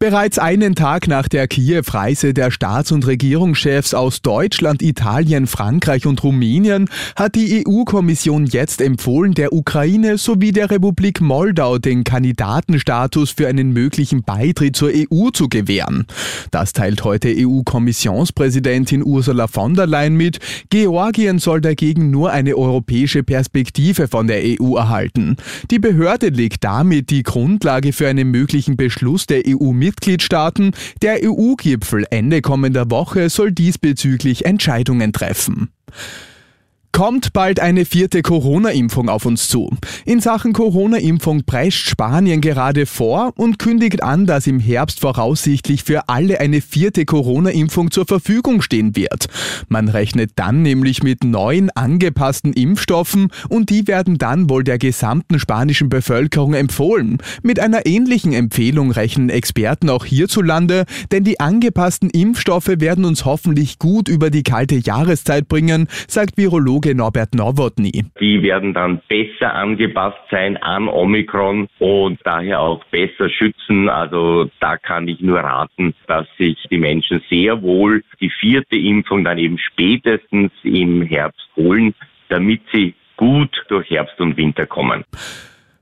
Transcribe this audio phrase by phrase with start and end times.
[0.00, 6.22] Bereits einen Tag nach der Kiew-Reise der Staats- und Regierungschefs aus Deutschland, Italien, Frankreich und
[6.22, 13.48] Rumänien hat die EU-Kommission jetzt empfohlen, der Ukraine sowie der Republik Moldau den Kandidatenstatus für
[13.48, 16.06] einen möglichen Beitritt zur EU zu gewähren.
[16.52, 20.38] Das teilt heute EU-Kommissionspräsidentin Ursula von der Leyen mit.
[20.70, 25.36] Georgien soll dagegen nur eine europäische Perspektive von der EU erhalten.
[25.72, 30.72] Die Behörde legt damit die Grundlage für einen möglichen Beschluss der EU mit Mitgliedstaaten.
[31.00, 35.70] Der EU-Gipfel Ende kommender Woche soll diesbezüglich Entscheidungen treffen.
[36.92, 39.70] Kommt bald eine vierte Corona-Impfung auf uns zu.
[40.04, 46.08] In Sachen Corona-Impfung prescht Spanien gerade vor und kündigt an, dass im Herbst voraussichtlich für
[46.08, 49.28] alle eine vierte Corona-Impfung zur Verfügung stehen wird.
[49.68, 55.38] Man rechnet dann nämlich mit neuen angepassten Impfstoffen und die werden dann wohl der gesamten
[55.38, 57.18] spanischen Bevölkerung empfohlen.
[57.42, 63.78] Mit einer ähnlichen Empfehlung rechnen Experten auch hierzulande, denn die angepassten Impfstoffe werden uns hoffentlich
[63.78, 68.04] gut über die kalte Jahreszeit bringen, sagt Virologe Virologe Norbert Nowotny.
[68.20, 73.88] Die werden dann besser angepasst sein an Omikron und daher auch besser schützen.
[73.88, 79.24] Also da kann ich nur raten, dass sich die Menschen sehr wohl die vierte Impfung
[79.24, 81.94] dann eben spätestens im Herbst holen,
[82.28, 85.04] damit sie gut durch Herbst und Winter kommen.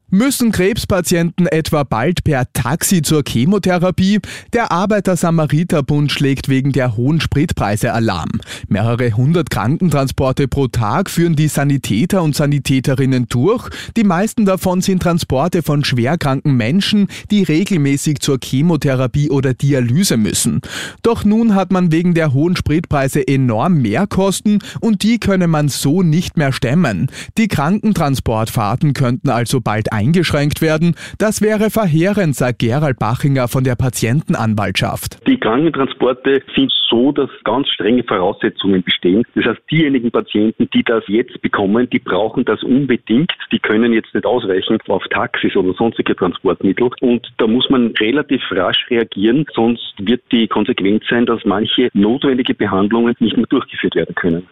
[0.09, 4.21] Müssen Krebspatienten etwa bald per Taxi zur Chemotherapie?
[4.53, 8.31] Der Arbeiter-Samariter-Bund schlägt wegen der hohen Spritpreise Alarm.
[8.69, 13.69] Mehrere hundert Krankentransporte pro Tag führen die Sanitäter und Sanitäterinnen durch.
[13.97, 20.61] Die meisten davon sind Transporte von schwerkranken Menschen, die regelmäßig zur Chemotherapie oder Dialyse müssen.
[21.03, 26.05] Doch nun hat man wegen der hohen Spritpreise enorm Mehrkosten und die könne man so
[26.05, 27.11] nicht mehr stemmen.
[27.39, 30.95] Die Krankentransportfahrten könnten also bald eingeschränkt werden.
[31.19, 35.27] Das wäre verheerend, sagt Gerald Bachinger von der Patientenanwaltschaft.
[35.27, 39.25] Die Krankentransporte sind so, dass ganz strenge Voraussetzungen bestehen.
[39.35, 43.33] Das heißt, diejenigen Patienten, die das jetzt bekommen, die brauchen das unbedingt.
[43.51, 46.91] Die können jetzt nicht ausweichen auf Taxis oder sonstige Transportmittel.
[47.01, 52.55] Und da muss man relativ rasch reagieren, sonst wird die Konsequenz sein, dass manche notwendige
[52.55, 54.47] Behandlungen nicht mehr durchgeführt werden können.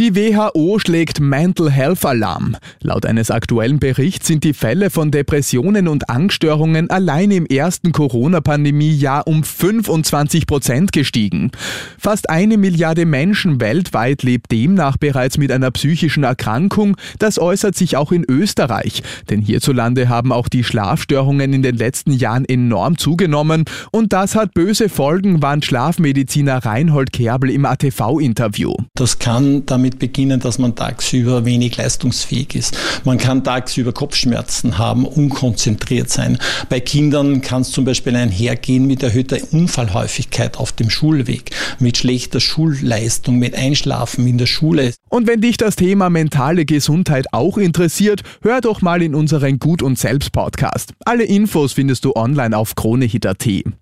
[0.00, 2.56] Die WHO schlägt Mental Health Alarm.
[2.80, 9.26] Laut eines aktuellen Berichts sind die Fälle von Depressionen und Angststörungen allein im ersten Corona-Pandemie-Jahr
[9.26, 11.50] um 25 Prozent gestiegen.
[11.98, 16.96] Fast eine Milliarde Menschen weltweit lebt demnach bereits mit einer psychischen Erkrankung.
[17.18, 19.02] Das äußert sich auch in Österreich.
[19.28, 23.66] Denn hierzulande haben auch die Schlafstörungen in den letzten Jahren enorm zugenommen.
[23.92, 28.72] Und das hat böse Folgen, warnt Schlafmediziner Reinhold Kerbel im ATV-Interview.
[28.94, 32.76] Das kann damit damit beginnen, dass man tagsüber wenig leistungsfähig ist.
[33.04, 36.38] Man kann tagsüber Kopfschmerzen haben, unkonzentriert sein.
[36.68, 42.40] Bei Kindern kann es zum Beispiel einhergehen mit erhöhter Unfallhäufigkeit auf dem Schulweg, mit schlechter
[42.40, 44.92] Schulleistung, mit Einschlafen in der Schule.
[45.08, 49.82] Und wenn dich das Thema mentale Gesundheit auch interessiert, hör doch mal in unseren Gut
[49.82, 50.92] und Selbst Podcast.
[51.04, 53.79] Alle Infos findest du online auf kronehit.at.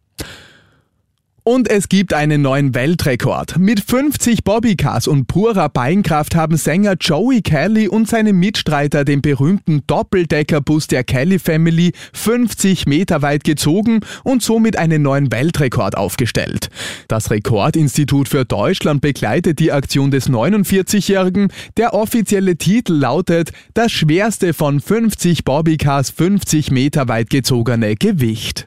[1.48, 3.56] Und es gibt einen neuen Weltrekord.
[3.56, 9.82] Mit 50 Bobbycars und purer Beinkraft haben Sänger Joey Kelly und seine Mitstreiter den berühmten
[9.86, 16.68] Doppeldeckerbus der Kelly Family 50 Meter weit gezogen und somit einen neuen Weltrekord aufgestellt.
[17.08, 21.50] Das Rekordinstitut für Deutschland begleitet die Aktion des 49-Jährigen.
[21.78, 28.66] Der offizielle Titel lautet Das schwerste von 50 Bobbycars 50 Meter weit gezogene Gewicht.